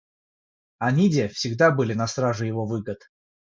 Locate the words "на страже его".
1.93-2.65